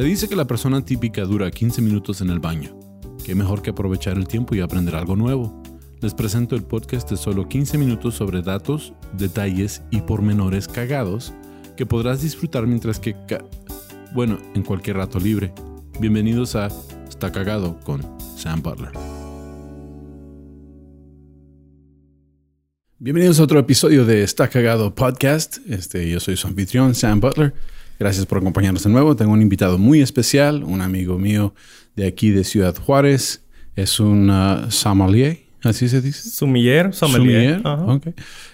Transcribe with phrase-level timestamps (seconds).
[0.00, 2.74] Se dice que la persona típica dura 15 minutos en el baño.
[3.22, 5.62] Qué mejor que aprovechar el tiempo y aprender algo nuevo.
[6.00, 11.34] Les presento el podcast de solo 15 minutos sobre datos, detalles y pormenores cagados
[11.76, 13.14] que podrás disfrutar mientras que...
[13.28, 13.44] ca-
[14.14, 15.52] bueno, en cualquier rato libre.
[16.00, 16.68] Bienvenidos a
[17.06, 18.00] Está Cagado con
[18.38, 18.92] Sam Butler.
[22.98, 25.58] Bienvenidos a otro episodio de Está Cagado Podcast.
[25.68, 27.52] Este, yo soy su anfitrión, Sam Butler.
[28.00, 29.14] Gracias por acompañarnos de nuevo.
[29.14, 31.54] Tengo un invitado muy especial, un amigo mío
[31.96, 33.44] de aquí de Ciudad Juárez.
[33.76, 36.30] Es un uh, sommelier, así se dice.
[36.30, 37.60] Sumiller, sommelier.
[37.60, 37.92] Sommelier, Ajá.
[37.92, 38.06] ok.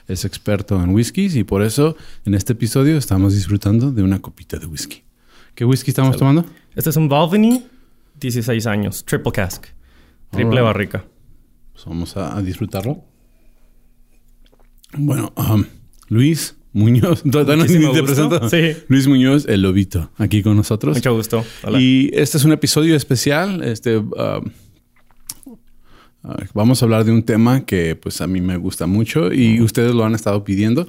[0.08, 4.58] Es experto en whiskies y por eso en este episodio estamos disfrutando de una copita
[4.58, 5.04] de whisky.
[5.54, 6.44] ¿Qué whisky estamos tomando?
[6.74, 7.62] Este es un Balvenie,
[8.18, 9.64] 16 años, triple cask,
[10.30, 11.04] triple barrica.
[11.72, 13.04] Pues vamos a, a disfrutarlo.
[14.92, 15.64] Bueno, um,
[16.08, 18.50] Luis Muñoz, todavía no te presento.
[18.50, 18.76] Sí.
[18.88, 20.96] Luis Muñoz, el lobito, aquí con nosotros.
[20.96, 21.42] Mucho gusto.
[21.64, 21.80] Hola.
[21.80, 23.62] Y este es un episodio especial.
[23.64, 24.06] Este, um,
[25.46, 29.60] uh, vamos a hablar de un tema que pues a mí me gusta mucho y
[29.62, 30.88] ustedes lo han estado pidiendo.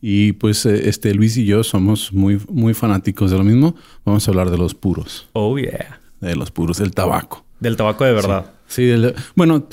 [0.00, 3.74] Y pues eh, este Luis y yo somos muy, muy fanáticos de lo mismo.
[4.06, 6.00] Vamos a hablar de los puros, Oh, yeah.
[6.20, 7.44] de los puros, del tabaco.
[7.60, 8.52] Del tabaco de verdad.
[8.66, 9.68] Sí, del- bueno,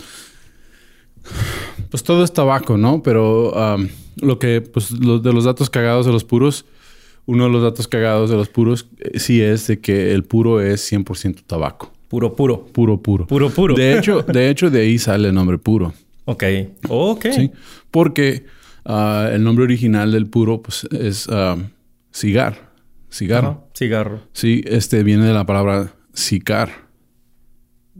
[1.90, 3.02] pues todo es tabaco, ¿no?
[3.02, 3.88] Pero um,
[4.22, 6.66] lo que, pues, lo- de los datos cagados de los puros,
[7.26, 10.62] uno de los datos cagados de los puros eh, sí es de que el puro
[10.62, 11.92] es 100% tabaco.
[12.08, 12.66] Puro, puro.
[12.68, 13.28] Puro, puro.
[13.28, 13.76] Puro, puro.
[13.76, 15.94] De hecho, de hecho, de ahí sale el nombre puro.
[16.26, 16.44] Ok.
[16.88, 17.26] Ok.
[17.36, 17.52] ¿sí?
[17.92, 18.46] Porque
[18.86, 21.58] ah, el nombre original del puro, pues, es ah,
[22.12, 22.72] cigar.
[23.12, 23.48] Cigarro.
[23.50, 23.60] Ajá.
[23.78, 24.20] Cigarro.
[24.34, 26.88] Sí, este viene de la palabra cigar.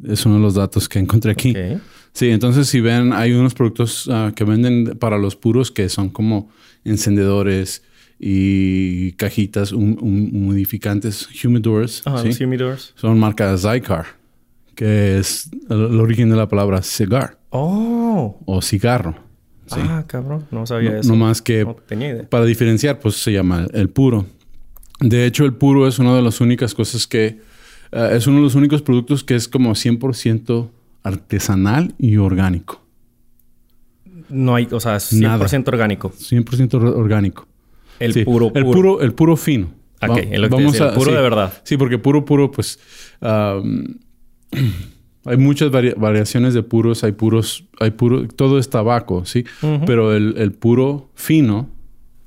[0.08, 1.52] Es uno de los datos que encontré aquí.
[1.52, 1.82] Ok.
[2.14, 6.10] Sí, entonces si ven, hay unos productos ah, que venden para los puros que son
[6.10, 6.50] como
[6.84, 7.84] encendedores
[8.20, 12.02] y cajitas hum- hum- humidificantes, humidors.
[12.06, 12.28] Ajá, ¿sí?
[12.30, 12.94] los humidors.
[12.96, 14.06] Son marca Zycar,
[14.76, 18.40] que es el, el origen de la palabra cigar Oh.
[18.46, 19.16] o cigarro.
[19.68, 19.80] Sí.
[19.82, 20.46] Ah, cabrón.
[20.52, 21.10] No sabía no, eso.
[21.10, 22.30] no más que No tenía idea.
[22.30, 24.26] para diferenciar, pues se llama el puro.
[25.00, 27.40] De hecho, el puro es una de las únicas cosas que...
[27.92, 30.70] eh, es uno de los únicos productos que es como 100%
[31.08, 32.84] artesanal y orgánico.
[34.30, 35.46] No hay, o sea, es 100% Nada.
[35.68, 36.12] orgánico.
[36.12, 37.48] 100% or- orgánico.
[38.00, 38.72] El Sí, puro, El puro.
[38.74, 39.68] puro, el puro fino.
[40.02, 41.16] Ok, Va- lo que decía, el puro sí.
[41.16, 41.54] de verdad.
[41.64, 42.80] Sí, porque puro, puro, pues...
[45.26, 47.04] hay muchas vari- variaciones de puros.
[47.04, 47.66] Hay puros...
[47.80, 48.28] Hay puro...
[48.28, 49.46] Todo es tabaco, ¿sí?
[49.86, 51.70] Pero el, el puro fino,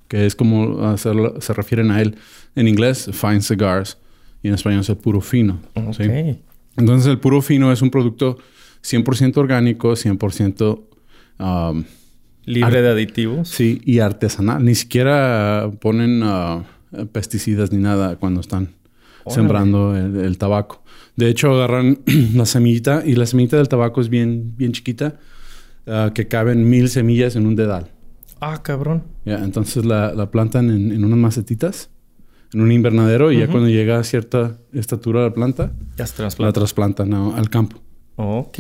[0.09, 2.17] que es como hacerlo- se refieren a él
[2.57, 3.99] en inglés, fine cigars,
[4.43, 5.61] y en español es el puro fino.
[5.75, 5.95] Ok.
[5.95, 6.39] ¿sí?
[6.77, 8.39] Entonces el puro fino es un producto
[8.83, 10.81] 100% orgánico, 100%
[11.39, 11.85] am,
[12.47, 13.49] Libre de aditivos.
[13.49, 14.65] sí, y artesanal.
[14.65, 16.65] Ni siquiera ponen ah,
[17.13, 18.71] pesticidas ni nada cuando están
[19.25, 19.35] Órale.
[19.35, 20.83] sembrando el, el tabaco.
[21.17, 21.99] De hecho, agarran
[22.35, 25.19] la semillita y la semillita del tabaco es bien, bien chiquita,
[25.87, 27.91] ah, que caben mil semillas en un dedal.
[28.41, 29.05] Ah, cabrón.
[29.27, 31.91] Entonces la, la plantan en, en unas macetitas,
[32.55, 36.17] en un invernadero, y ya cuando llega a cierta estatura la planta, Ya se la
[36.17, 36.53] trasplanta.
[36.55, 37.83] trasplantan a- al campo.
[38.21, 38.59] Ok.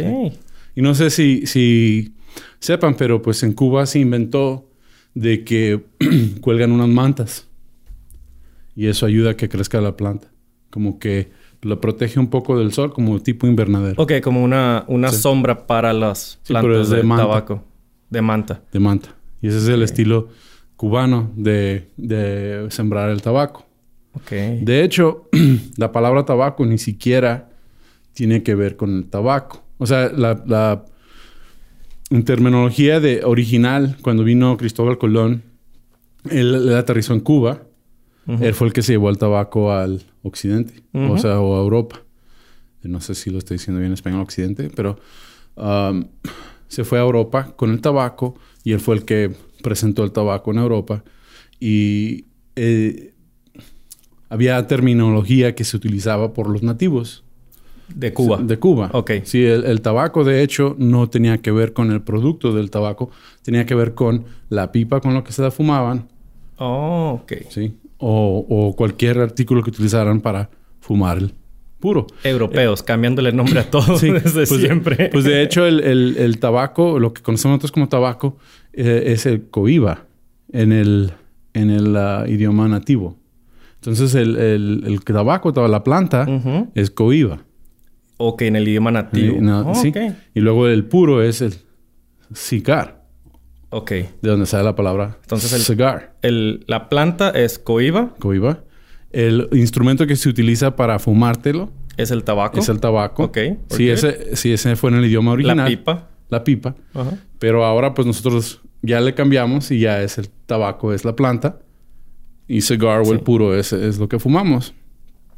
[0.75, 2.15] Y no sé si, si
[2.59, 4.69] sepan, pero pues en Cuba se inventó
[5.15, 5.81] de que
[6.41, 7.47] cuelgan unas mantas.
[8.77, 10.29] Y eso ayuda a que crezca la planta.
[10.71, 11.31] Como que
[11.63, 15.17] la protege un poco del sol, como tipo invernadero Ok, como una, una Sí.
[15.21, 17.63] sombra para las plantas de de, tabaco.
[18.09, 18.63] De manta.
[18.73, 19.15] de manta.
[19.43, 20.29] Y ese es el estilo
[20.77, 23.67] cubano de, de sembrar el tabaco.
[24.15, 24.31] Ok.
[24.63, 25.29] De hecho,
[25.77, 27.50] la palabra tabaco ni siquiera
[28.13, 29.65] tiene que ver con el tabaco.
[29.79, 30.85] O sea, la, la
[32.11, 35.43] en terminología de original, cuando vino Cristóbal Colón,
[36.29, 37.63] él, él aterrizó en Cuba.
[38.41, 42.05] Él fue el que se llevó el tabaco al occidente, o sea, o a Europa.
[42.83, 45.01] No sé si lo estoy diciendo bien en español occidente, pero
[45.57, 46.05] um,
[46.69, 50.53] se fue a Europa con el tabaco y él fue el que presentó el tabaco
[50.53, 51.03] en Europa.
[51.59, 53.15] Y eh,
[54.29, 57.25] había terminología que se utilizaba por los nativos
[57.95, 58.39] De Cuba.
[58.39, 58.91] de Cuba.
[58.93, 59.11] Ok.
[59.25, 63.11] Sí, el, el tabaco, de hecho, no tenía que ver con el producto del tabaco,
[63.43, 66.09] tenía que ver con la pipa con lo que se la fumaban,
[66.63, 67.33] Oh, ok.
[67.49, 67.73] ¿sí?
[67.99, 70.51] O, o cualquier artículo que utilizaran para
[70.81, 71.33] fumar el
[71.79, 72.07] puro.
[72.23, 75.09] Europeos, cambiándole el nombre a todos Sí, desde pues, siempre.
[75.11, 78.37] Pues de hecho, el, el- el tabaco, lo que conocemos nosotros como tabaco,
[78.75, 80.05] eh, es el coiba
[80.53, 81.13] en el,
[81.55, 83.17] en el ah, idioma nativo.
[83.77, 86.27] Entonces, el, el- el tabaco, toda la planta,
[86.75, 87.43] es coiba.
[88.23, 89.37] Ok, en el idioma nativo.
[89.37, 89.93] Y, no, Oh, sí.
[90.35, 91.55] Y luego el puro es el
[92.35, 93.03] cigar,
[93.71, 93.91] Ok.
[93.91, 98.15] de donde sale la palabra Entonces el- cigar, El- la planta es coiba.
[98.19, 98.61] coiba.
[99.11, 102.59] El instrumento que se utiliza para fumártelo ¿Es el tabaco?
[102.61, 103.25] es el tabaco.
[103.25, 103.39] Ok.
[103.69, 105.57] ¿por Sí, ese, sí, ese fue en el idioma original.
[105.57, 106.09] La pipa.
[106.29, 106.75] La pipa.
[107.39, 111.59] Pero ahora pues nosotros ya le cambiamos y ya es el tabaco, es la planta.
[112.47, 114.75] Y cigar o el puro es, es lo que fumamos.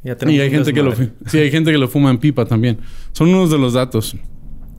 [0.03, 0.93] Ya Y hay gente, que lo,
[1.27, 2.79] sí, hay gente que lo fuma en pipa también.
[3.13, 4.15] Son unos de los datos.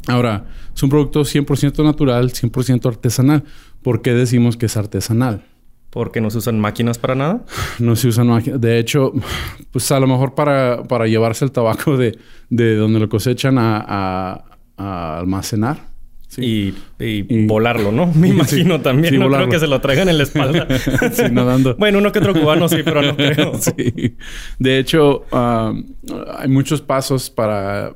[0.07, 3.45] Ahora, es un producto 100% natural, 100% artesanal.
[3.83, 5.45] ¿Por qué decimos que es artesanal?
[5.89, 7.45] Porque no se usan máquinas para nada.
[7.79, 8.61] No se usan máquinas.
[8.61, 9.13] De hecho,
[9.71, 12.19] pues a lo mejor para, para llevarse el tabaco de,
[12.51, 14.45] de donde lo cosechan a, a-
[14.77, 15.94] a almacenar.
[16.35, 16.75] Sí.
[16.99, 18.07] Y, y Y- volarlo, ¿no?
[18.15, 18.35] Me Sí.
[18.35, 19.13] imagino también.
[19.15, 19.47] Sí, no volarlo.
[19.49, 20.67] creo que se lo traigan en la espalda.
[21.13, 21.77] Sí, nadando.
[21.77, 23.55] bueno, uno que otro cubano sí, pero no creo.
[23.59, 24.17] Sí.
[24.59, 27.95] De hecho, hay muchos pasos para...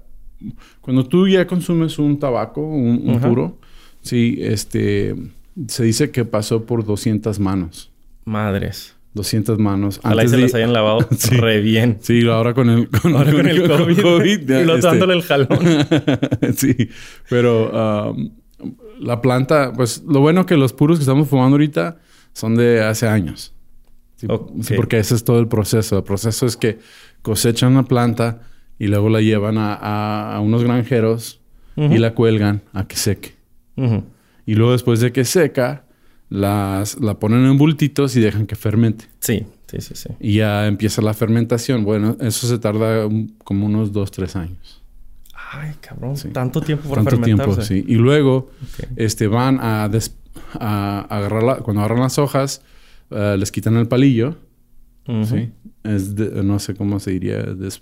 [0.81, 3.59] Cuando tú ya consumes un tabaco, un, puro,
[4.03, 5.15] sí, este...
[5.67, 7.91] Se dice que pasó por 200 manos.
[8.25, 8.95] Madres.
[9.19, 9.99] 200 manos.
[10.03, 11.37] Ojalá Antes se de- las hayan lavado Sí.
[11.37, 11.99] re bien.
[12.01, 12.89] Sí, ahora con el...
[12.89, 14.41] Con, Ahora con el COVID.
[14.49, 15.49] ya, y lo este, dándole el jalón.
[16.57, 16.89] sí,
[17.29, 18.31] pero um,
[19.01, 21.99] la planta, pues lo bueno que los puros que estamos fumando ahorita
[22.33, 23.53] son de hace años.
[24.17, 24.27] Sí,
[24.75, 25.99] porque ese es todo el proceso.
[25.99, 26.79] El proceso es que
[27.23, 28.41] cosechan una planta
[28.79, 31.41] y luego la llevan a, a- a unos granjeros
[31.77, 33.35] y la cuelgan a que seque.
[34.47, 35.85] Y luego después de que seca,
[36.29, 39.07] las, la ponen en bultitos y dejan que fermente.
[39.21, 40.09] Sí, sí, sí, sí.
[40.21, 41.85] Y ya empieza la fermentación.
[41.85, 44.83] Bueno, eso se tarda un- como unos dos, tres años.
[45.53, 46.17] Ay, cabrón.
[46.17, 46.29] Sí.
[46.29, 47.69] Tanto tiempo por Tanto fermentarse.
[47.69, 47.93] tiempo, sí.
[47.93, 48.51] Y luego
[48.97, 50.15] este, van a, des-
[50.55, 52.63] a agarrar la- cuando agarran las hojas,
[53.11, 54.37] eh, les quitan el palillo.
[55.25, 55.51] ¿sí?
[55.85, 57.81] Es de- no sé cómo se diría, des,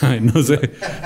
[0.00, 0.58] Ay, no sé.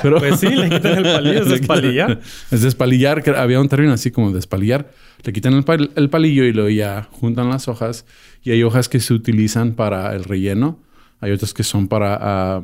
[0.02, 2.20] Pero Pues sí, le quitan el palillo, es despalillar.
[2.50, 4.90] Es despalillar, que había un término así como despalillar.
[5.24, 8.04] Le quitan el, pal- el palillo y luego ya juntan las hojas.
[8.42, 10.78] Y hay hojas que se utilizan para el relleno.
[11.20, 12.62] Hay otras que son para ah,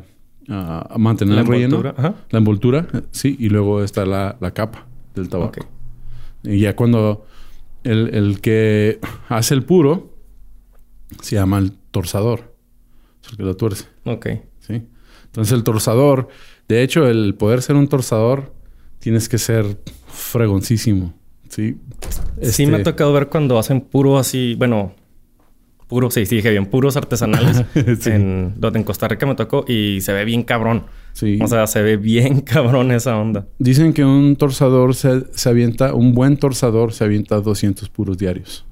[0.48, 1.76] ah, mantener La el relleno.
[1.76, 2.14] envoltura, ajá.
[2.30, 3.36] La envoltura, eh, sí.
[3.38, 5.66] Y luego está la, la capa del tabaco.
[6.42, 7.26] Y ya cuando
[7.84, 8.98] el, el que
[9.28, 10.14] hace el puro
[11.20, 12.54] se llama el torsador.
[13.24, 14.26] Es el que lo tuerce, Ok.
[15.38, 16.26] Entonces el torsador,
[16.66, 18.52] de hecho, el poder ser un torsador,
[18.98, 21.14] tienes que ser fregoncísimo,
[21.48, 21.76] ¿sí?
[22.42, 24.94] Sí me ha Este, tocado ver cuando hacen puro así, bueno,
[25.86, 27.62] puro, sí, sí dije bien, puros artesanales.
[28.00, 28.10] Sí.
[28.10, 30.86] en, donde en Costa Rica me tocó y se ve bien cabrón.
[31.12, 31.38] sí.
[31.40, 33.46] O sea, se ve bien cabrón esa onda.
[33.60, 38.66] Dicen que un torsador se, se avienta, un buen torsador se avienta 200 puros diarios.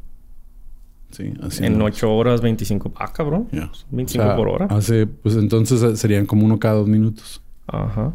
[1.10, 1.64] Sí, así.
[1.64, 1.84] en ¿no?
[1.86, 2.92] 8 horas, 25.
[2.96, 3.48] Ah, cabrón.
[3.52, 3.70] Ya.
[3.90, 4.66] 25 O sea, por hora.
[4.66, 7.42] Hace, pues entonces eh, serían como uno cada dos minutos.
[7.66, 8.12] Ajá.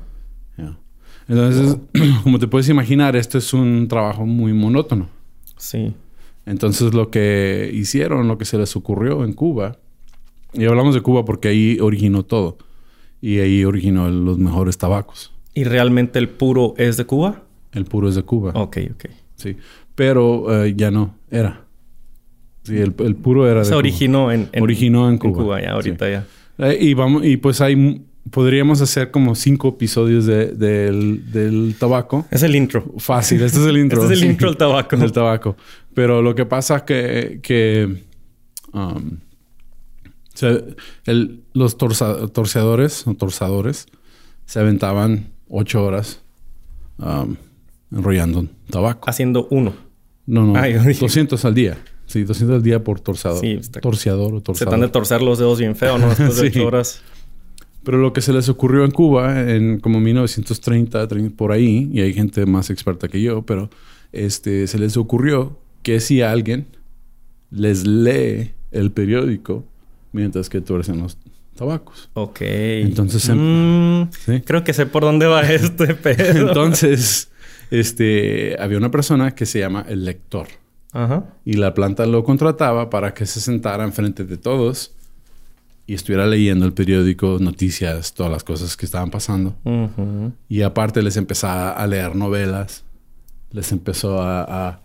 [1.27, 1.77] Entonces,
[2.23, 5.07] como te puedes imaginar, esto es un trabajo muy monótono.
[5.55, 5.93] Sí.
[6.45, 9.77] Entonces, lo que hicieron, lo que se les ocurrió en Cuba,
[10.53, 12.57] y hablamos de Cuba porque ahí originó todo.
[13.21, 15.31] Y ahí originó los mejores tabacos.
[15.53, 17.43] ¿Y realmente el puro es de Cuba?
[17.71, 18.51] El puro es de Cuba.
[18.55, 19.05] Ok, ok.
[19.35, 19.55] Sí.
[19.95, 21.65] Pero eh, ya no, era.
[22.63, 23.79] Sí, el, el puro era de Se Cuba.
[23.79, 25.61] originó en, en- Originó en Cuba.
[25.61, 26.25] ya, ahorita ya.
[26.59, 32.25] Eh, y vamos, y pues hay podríamos hacer como cinco episodios de- del, del tabaco.
[32.29, 32.93] Es el intro.
[32.99, 34.01] Fácil, este es el intro.
[34.03, 34.95] Este es el intro del tabaco.
[34.95, 35.57] Del tabaco.
[35.95, 38.03] Pero lo que pasa que, que
[38.73, 39.17] um,
[41.05, 43.15] el- los torza- torceadores o
[44.45, 46.21] se aventaban ocho horas
[46.99, 47.35] um,
[47.91, 49.09] enrollando tabaco.
[49.09, 49.73] Haciendo uno.
[50.25, 51.77] No, no, Ah, yo dije- 200 al día.
[52.11, 53.39] Sí, 200 al día por torzador.
[53.41, 54.69] Sí, está- Torceador o Se torzador.
[54.71, 56.07] te han de torcer los dedos bien feo, ¿no?
[56.09, 56.59] Después de Sí.
[56.59, 57.01] 8 horas.
[57.83, 62.01] Pero lo que se les ocurrió en Cuba en como 1930, 30, por ahí, y
[62.01, 63.69] hay gente más experta que yo, pero
[64.11, 66.67] este se les ocurrió que si alguien
[67.49, 69.63] les lee el periódico
[70.11, 71.17] mientras que tuercen los
[71.55, 72.09] tabacos.
[72.13, 72.37] Ok.
[72.41, 74.41] Entonces, em- Mm, ¿sí?
[74.45, 76.49] Creo que sé por dónde va este pedo.
[76.49, 77.29] Entonces,
[77.71, 80.47] este había una persona que se llama el lector
[80.93, 81.23] Ajá.
[81.45, 84.91] y la planta lo contrataba para que se sentara enfrente de todos
[85.87, 89.55] y estuviera leyendo el periódico, noticias, todas las cosas que estaban pasando.
[90.49, 92.83] Y aparte les empezaba a leer novelas.
[93.51, 94.81] Les empezó a...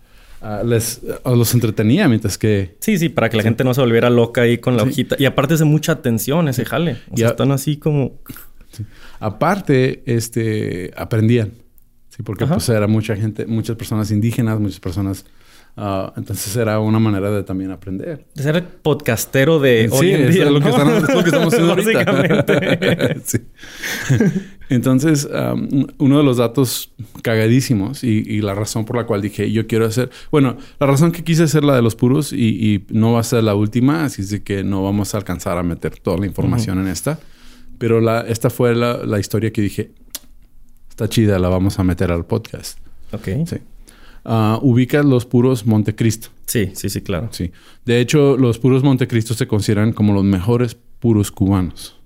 [0.65, 2.77] les, los entretenía mientras que...
[2.81, 4.89] Sí, sí, para que la gente no se volviera loca ahí con la Sí.
[4.91, 5.17] hojita.
[5.19, 6.97] Y aparte es de mucha atención ese jale.
[7.11, 8.15] O sea, están así como...
[9.21, 10.93] Aparte, este...
[10.97, 11.53] Aprendían.
[12.09, 12.55] Sí, porque Ajá.
[12.55, 15.27] pues era mucha gente, muchas personas indígenas, muchas personas
[15.79, 18.25] Ah, entonces era una manera de también aprender.
[18.35, 20.71] De ser podcastero de hoy Sí, en es día, lo, que ¿no?
[20.71, 23.17] están- es lo que estamos haciendo ahorita.
[23.25, 23.39] Sí.
[24.69, 26.93] Entonces, um, uno de los datos
[27.23, 31.13] cagadísimos y, y la razón por la cual dije yo quiero hacer, bueno, la razón
[31.13, 32.39] que quise hacer la de los puros y,
[32.75, 35.57] y no va a ser la última, así es de que no vamos a alcanzar
[35.59, 37.19] a meter toda la información en esta,
[37.79, 39.91] pero la, esta fue la, la historia que dije,
[40.89, 42.79] está chida, la vamos a meter al podcast.
[43.13, 43.29] Ok.
[43.47, 43.57] Sí.
[44.29, 46.29] Ah, ubicas los puros Montecristo.
[46.47, 47.29] Sí, sí, sí, claro.
[47.31, 47.53] Sí.
[47.85, 51.97] De hecho, los puros Montecristo se consideran como los mejores puros cubanos.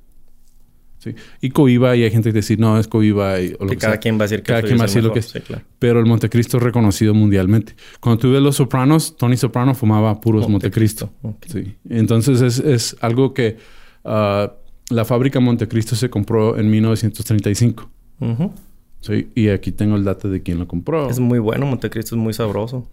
[0.99, 1.15] Sí.
[1.41, 3.41] Y Coiba, y hay gente que dice, no, es Coiba.
[3.41, 4.01] Y, o lo Que cada sea.
[4.01, 5.31] quien va a decir que Cada quien va a decir lo que es.
[5.31, 5.65] Sí, claro.
[5.79, 7.75] Pero el Montecristo es reconocido mundialmente.
[8.01, 11.11] Cuando tú ves Los Sopranos, Tony Soprano fumaba puros Montecristo.
[11.51, 11.75] Sí.
[11.89, 13.57] Entonces es, es algo que
[14.05, 14.53] ah,
[14.91, 17.91] la fábrica Montecristo se compró en 1935.
[18.21, 18.53] Ujú.
[19.01, 19.31] Sí.
[19.35, 21.09] Y aquí tengo el dato de quién lo compró.
[21.09, 22.89] Es muy bueno, Montecristo es muy sabroso.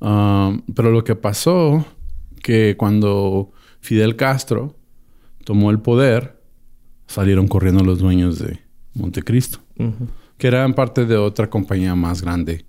[0.00, 1.84] Ah, pero lo que pasó
[2.42, 4.76] que cuando Fidel Castro
[5.44, 6.40] tomó el poder,
[7.06, 8.60] salieron corriendo los dueños de
[8.94, 10.08] Montecristo, Ujú.
[10.38, 12.64] que eran parte de otra compañía más grande,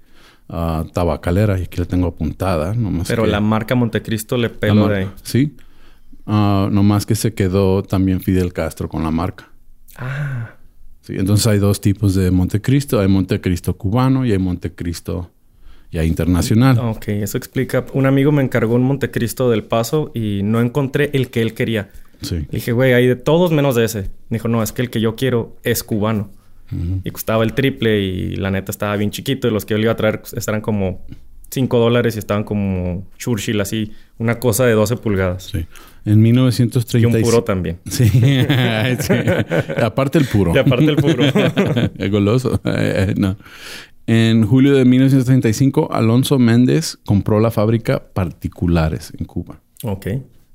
[0.49, 2.73] ah, tabacalera, y aquí la tengo apuntada.
[2.73, 5.11] Nomás Pero que- la marca Montecristo le peló de ahí.
[5.23, 5.55] Sí.
[6.25, 9.49] Ah, nomás que se quedó también Fidel Castro con la marca.
[9.97, 10.54] Ah,
[11.05, 12.99] Sí, entonces hay dos tipos de Montecristo.
[12.99, 15.29] Hay Montecristo cubano y hay Montecristo
[15.91, 16.79] ya internacional.
[16.79, 17.85] ok, eso explica.
[17.93, 21.89] Un amigo me encargó un Montecristo del Paso y no encontré el que él quería.
[22.21, 22.37] Sí.
[22.37, 24.09] Le dije, güey, hay de todos menos de ese.
[24.29, 26.31] Me dijo, no, es que el que yo quiero es cubano.
[27.03, 29.47] Y costaba el triple y la neta estaba bien chiquito.
[29.47, 31.05] Y los que yo le iba a traer estaban como
[31.49, 35.43] 5 dólares y estaban como Churchill, así, una cosa de 12 pulgadas.
[35.51, 35.65] Sí.
[36.05, 37.01] En 1936.
[37.01, 37.79] Y un puro también.
[37.89, 38.09] Sí.
[38.99, 39.13] Sí.
[39.81, 40.53] Aparte el puro.
[40.53, 41.23] Y aparte el puro.
[41.97, 42.61] El goloso.
[43.17, 43.35] No.
[44.07, 49.59] En julio de 1935, Alonso Méndez compró la fábrica Particulares en Cuba.
[49.83, 50.07] ok.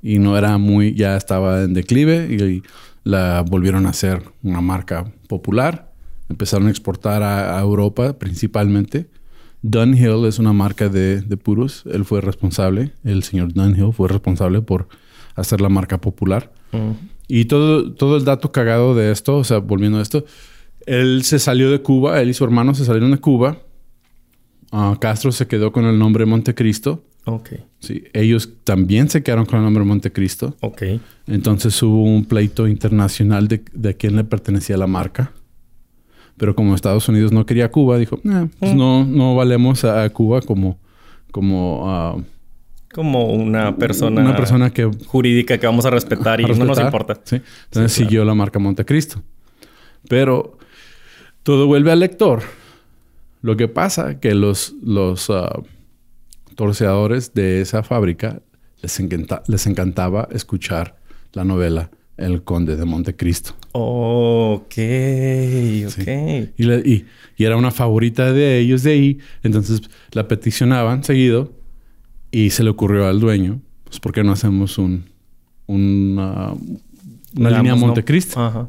[0.02, 0.94] Y no era muy...
[0.94, 2.62] Ya estaba en declive y
[3.04, 5.92] la volvieron a hacer una marca popular.
[6.30, 9.08] Empezaron a exportar a, a Europa principalmente.
[9.62, 11.84] Dunhill es una marca de, de puros.
[11.92, 12.92] Él fue responsable.
[13.04, 14.88] El señor Dunhill fue responsable por
[15.34, 16.52] hacer la marca popular.
[16.72, 16.92] Mm.
[17.28, 20.24] Y todo, todo el dato cagado de esto, o sea, volviendo a esto,
[20.86, 23.58] él se salió de Cuba, él y su hermano se salieron de Cuba.
[24.72, 27.04] Ah, Castro se quedó con el nombre Montecristo.
[27.26, 27.50] Ok.
[27.80, 30.56] Sí, ellos también se quedaron con el nombre Montecristo.
[30.60, 30.82] Ok.
[31.26, 35.32] Entonces hubo un pleito internacional de, de quién le pertenecía la marca.
[36.40, 40.40] Pero como Estados Unidos no quería Cuba, dijo, "Nah, pues no, no valemos a, Cuba
[40.40, 40.78] como,
[41.30, 42.16] como ah,
[42.94, 46.80] Como una persona, una persona que jurídica que vamos a respetar y a no nos
[46.80, 47.20] importa.
[47.24, 47.36] Sí.
[47.36, 48.08] Entonces Sí, claro.
[48.08, 49.22] siguió la marca Montecristo.
[50.08, 50.56] Pero
[51.42, 52.40] todo vuelve al lector.
[53.42, 55.60] Lo que pasa que los, los ah,
[56.56, 58.40] torceadores de esa fábrica
[58.82, 60.96] les, encanta- les encantaba escuchar
[61.34, 63.54] la novela El Conde de Montecristo.
[63.72, 64.74] Ok,
[65.86, 66.08] ok.
[66.56, 67.04] Y, le- y-
[67.36, 69.18] y era una favorita de ellos de ahí.
[69.42, 71.52] Entonces la peticionaban seguido
[72.30, 75.04] y se le ocurrió al dueño, pues ¿por qué no hacemos un,
[75.66, 76.54] un, ah,
[77.36, 77.78] una Digamos, línea ¿no?
[77.86, 78.40] Montecristo?
[78.44, 78.68] Ajá.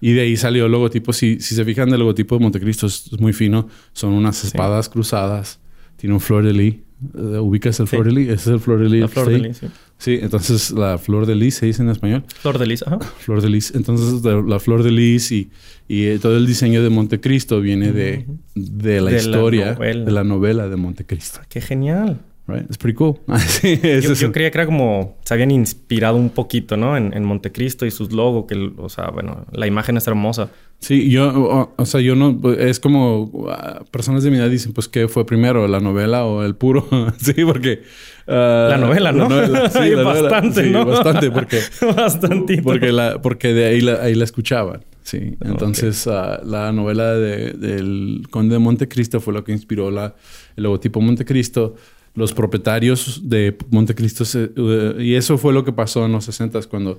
[0.00, 1.12] Y de ahí salió el logotipo.
[1.12, 3.68] Si, si se fijan del logotipo de Montecristo, es, es muy fino.
[3.92, 5.58] Son unas espadas cruzadas.
[5.96, 6.74] Tiene un flor de lis.
[7.16, 7.96] Eh, ¿Ubicas el Sí.
[7.96, 8.28] flor de lis?
[8.28, 9.00] Ese es el flor de lis.
[9.02, 9.66] La flor de lis, sí.
[9.98, 12.24] Sí, entonces la flor de lis se dice en español.
[12.40, 12.98] Flor de lis, ajá.
[13.18, 13.72] Flor de lis.
[13.74, 15.50] Entonces la flor de lis y,
[15.88, 20.24] y eh, todo el diseño de Montecristo viene de, de la De historia, de la
[20.24, 21.40] novela de Montecristo.
[21.48, 22.20] Qué genial.
[22.48, 22.62] Right?
[22.64, 23.18] It's pretty cool.
[23.46, 23.78] sí,
[24.16, 25.18] Yo, creía que era como...
[25.22, 26.96] Se habían inspirado un poquito, ¿no?
[26.96, 28.46] En, en Montecristo y sus logos.
[28.48, 30.48] Que, o sea, bueno, la imagen es hermosa.
[30.80, 34.72] Sí, yo, o, o sea, yo no, es como ah, personas de mi edad dicen,
[34.72, 36.88] pues, ¿qué fue primero, la novela o el puro?
[37.20, 37.82] sí, porque...
[38.26, 39.28] ah, La novela, ¿no?
[39.70, 40.02] sí, novela.
[40.04, 40.86] bastante, Sí, ¿no?
[40.86, 41.58] bastante, porque,
[41.96, 42.62] Bastantito.
[42.62, 44.84] porque, la, porque de ahí la, ahí la escuchaban.
[45.02, 50.14] Sí, entonces ah, la novela de- del Conde de Montecristo fue lo que inspiró la,
[50.56, 51.74] el logotipo Montecristo.
[52.14, 56.60] Los propietarios de Montecristo, se- eh, y eso fue lo que pasó en los 60
[56.62, 56.98] cuando,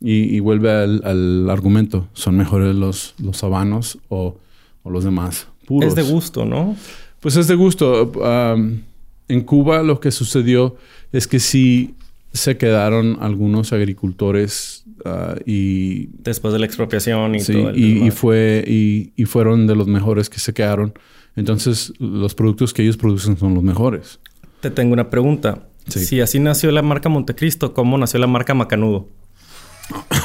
[0.00, 4.36] y, y vuelve al, al argumento, son mejores los, los habanos o,
[4.82, 5.88] o los demás puros.
[5.90, 6.76] Es de gusto, ¿no?
[7.20, 8.12] Pues es de gusto.
[8.14, 8.80] Um,
[9.28, 10.76] en Cuba lo que sucedió
[11.12, 11.94] es que sí
[12.32, 18.06] se quedaron algunos agricultores ah, y, Después de la expropiación y sí, todo el y,
[18.06, 20.94] y fue y, y fueron de los mejores que se quedaron.
[21.36, 24.18] Entonces los productos que ellos producen son los mejores.
[24.60, 25.66] Te tengo una pregunta.
[25.88, 26.00] Sí.
[26.04, 29.08] Si así nació la marca Montecristo, ¿cómo nació la marca Macanudo?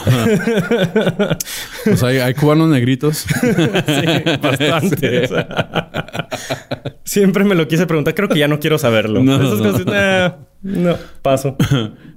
[1.85, 3.25] Pues hay, hay cubanos negritos.
[3.35, 5.27] Sí, bastante.
[7.03, 8.15] Siempre me lo quise preguntar.
[8.15, 9.23] Creo que ya no quiero saberlo.
[9.23, 9.71] No, Esas no.
[9.71, 11.55] cosas, no, paso.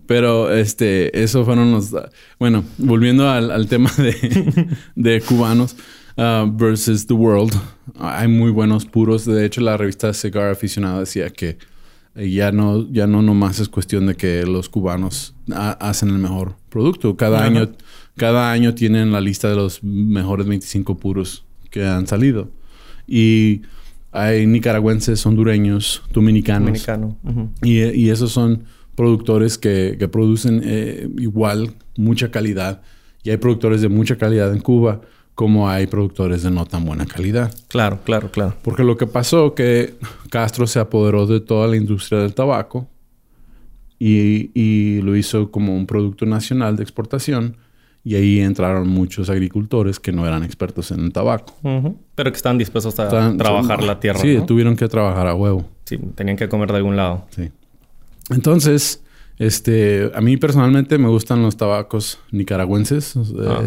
[0.06, 1.94] Pero este, eso fueron los.
[2.38, 5.76] Bueno, volviendo al, al tema de, de cubanos
[6.16, 7.52] uh, versus the world,
[7.98, 9.26] hay muy buenos puros.
[9.26, 11.58] De hecho, la revista Cigar Aficionado decía que
[12.18, 16.56] ya no, ya no nomás es cuestión de que los cubanos ha- hacen el mejor
[16.68, 17.16] producto.
[17.16, 17.70] Cada año,
[18.16, 22.50] cada año tienen la lista de los mejores 25 puros que han salido.
[23.06, 23.62] Y
[24.12, 26.84] hay nicaragüenses, hondureños, dominicanos.
[26.86, 27.16] Dominicano.
[27.62, 32.82] Y, y esos son productores que, que producen eh, igual mucha calidad.
[33.22, 35.00] Y hay productores de mucha calidad en Cuba
[35.38, 37.54] como hay productores de no tan buena calidad.
[37.68, 38.56] Claro, claro, claro.
[38.60, 39.94] Porque lo que pasó que
[40.30, 42.88] Castro se apoderó de toda la industria del tabaco
[44.00, 47.56] y, y lo hizo como un producto nacional de exportación.
[48.02, 51.54] Y ahí entraron muchos agricultores que no eran expertos en el tabaco.
[52.16, 54.18] Pero que estaban dispuestos a trabajar la tierra.
[54.18, 54.44] Sí, ¿no?
[54.44, 55.68] tuvieron que trabajar a huevo.
[55.84, 57.26] Sí, tenían que comer de algún lado.
[57.30, 57.48] Sí.
[58.30, 59.04] Entonces,
[59.38, 63.14] este, a mí personalmente me gustan los tabacos nicaragüenses.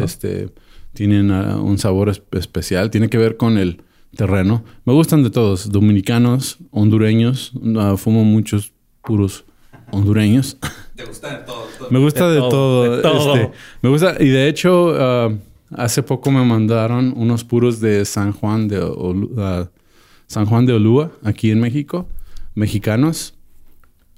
[0.02, 0.50] Este,
[0.92, 2.90] tienen ah, un sabor es- especial.
[2.90, 3.82] Tiene que ver con el
[4.16, 4.64] terreno.
[4.84, 5.70] Me gustan de todos.
[5.70, 7.52] Dominicanos, hondureños.
[7.78, 8.72] Ah, fumo muchos
[9.04, 9.44] puros
[9.90, 10.58] hondureños.
[10.96, 11.64] Te gustan de todo.
[11.78, 11.88] todo.
[11.90, 12.96] me gusta De de, todo, todo.
[12.96, 13.34] de todo.
[13.36, 13.50] este,
[13.82, 14.16] me gusta.
[14.20, 15.32] Y de hecho, ah,
[15.70, 19.68] hace poco me mandaron unos puros de San Juan de Olu-
[20.26, 22.08] San Juan de Olúa, aquí en México.
[22.54, 23.34] Mexicanos.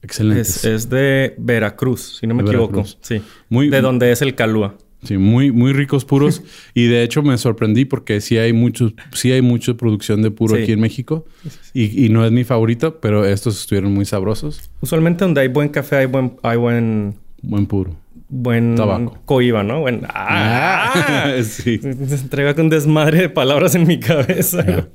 [0.02, 0.58] Excelentes.
[0.58, 2.72] Es, es de Veracruz, si no me De equivoco.
[2.72, 2.98] Veracruz.
[3.00, 3.22] Sí.
[3.48, 4.76] Muy- de donde es el Calúa.
[5.04, 6.42] Sí, muy, muy ricos puros.
[6.74, 10.56] y de hecho me sorprendí porque sí hay muchos, sí hay mucha producción de puro
[10.56, 10.62] Sí.
[10.62, 11.26] aquí en México.
[11.72, 14.70] Y, y no es mi favorito, pero estos estuvieron muy sabrosos.
[14.80, 17.94] Usualmente donde hay buen café hay buen, hay buen, Buen puro.
[18.28, 19.18] buen Tabaco.
[19.24, 19.80] coiba, ¿no?
[19.80, 21.34] Buen, ¡Ah!
[21.42, 21.78] sí.
[21.78, 24.64] Se entrega con desmadre de palabras en mi cabeza.
[24.66, 24.88] Ya.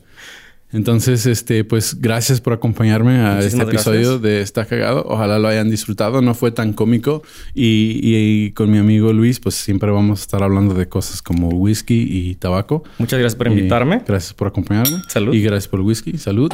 [0.72, 4.22] Entonces, este, pues gracias por acompañarme a Muchísimas este episodio gracias.
[4.22, 5.04] de Está Cagado.
[5.08, 6.22] Ojalá lo hayan disfrutado.
[6.22, 7.24] No fue tan cómico.
[7.56, 11.50] Y, y con mi amigo Luis, pues siempre vamos a estar hablando de cosas como
[11.50, 12.84] whisky y tabaco.
[13.00, 14.04] Muchas gracias por Y invitarme.
[14.08, 15.02] gracias por acompañarme.
[15.08, 15.34] Salud.
[15.34, 16.18] Y gracias por el whisky.
[16.20, 16.52] Salud.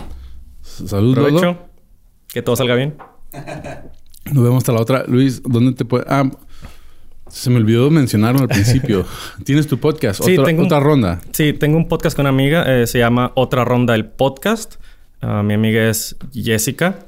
[0.62, 1.14] Salud.
[1.14, 1.58] Provecho.
[2.28, 2.96] Que todo salga bien.
[4.32, 5.04] Nos vemos hasta la otra.
[5.08, 6.06] Luis, ¿dónde te puede...?
[6.08, 6.30] Ah,
[7.36, 9.05] se me olvidó mencionarlo al principio.
[9.44, 10.24] Tienes tu podcast.
[10.24, 11.20] Sí, otra, tengo otra ronda.
[11.31, 12.64] Sí, tengo un podcast con una amiga.
[12.66, 14.75] eh, se llama Otra Ronda el Podcast.
[15.22, 17.00] Ah, mi amiga es Jessica.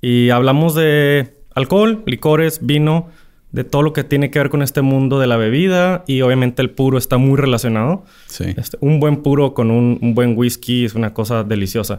[0.00, 3.10] Y hablamos de alcohol, licores, vino,
[3.52, 6.02] de todo lo que tiene que ver con este mundo de la bebida.
[6.08, 8.04] Y obviamente el puro está muy relacionado.
[8.26, 8.54] Sí.
[8.56, 11.98] Este, un buen puro con un, un buen whisky es una cosa deliciosa.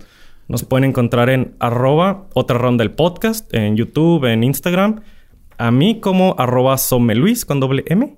[0.50, 5.00] Nos pueden encontrar en arroba otra ronda el podcast, en YouTube, en Instagram.
[5.58, 8.16] A mí como arroba someluis con doble M.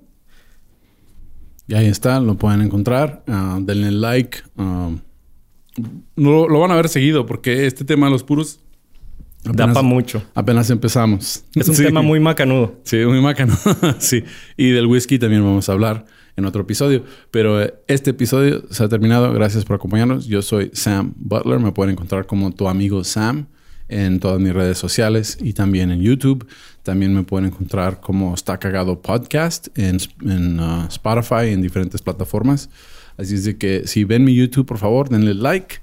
[1.66, 2.20] Y ahí está.
[2.20, 3.22] Lo pueden encontrar.
[3.28, 4.38] Ah, denle like.
[4.56, 4.90] Ah,
[6.16, 8.60] lo, lo van a ver seguido porque este tema de los puros...
[9.42, 10.22] Da apenas- pa' mucho.
[10.34, 11.44] Apenas empezamos.
[11.54, 11.84] Es un Sí.
[11.84, 12.78] tema muy macanudo.
[12.84, 13.56] Sí, muy macano.
[13.98, 14.22] sí.
[14.58, 16.04] Y del whisky también vamos a hablar
[16.36, 17.04] en otro episodio.
[17.30, 19.32] Pero eh, este episodio se ha terminado.
[19.32, 20.26] Gracias por acompañarnos.
[20.26, 21.58] Yo soy Sam Butler.
[21.58, 23.46] Me pueden encontrar como tu amigo Sam
[23.90, 26.46] en todas mis redes sociales y también en YouTube.
[26.82, 32.70] También me pueden encontrar como Está Cagado Podcast en, en uh, Spotify, en diferentes plataformas.
[33.18, 35.76] Así es de que si ven mi YouTube, por favor, denle like.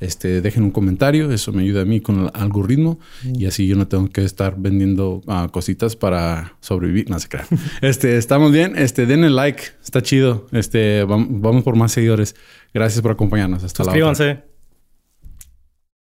[0.00, 2.98] Este, dejen un comentario, eso me ayuda a mí con el algoritmo
[3.38, 7.46] y así yo no tengo que estar vendiendo ah, cositas para sobrevivir, no se crean.
[7.82, 12.34] Este, estamos bien, este, denle like, está chido, este, vam- vamos por más seguidores.
[12.74, 14.04] Gracias por acompañarnos, hasta la otra.
[14.08, 14.51] Suscríbanse.